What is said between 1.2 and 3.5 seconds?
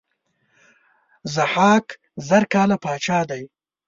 ضحاک زر کاله پاچا دی.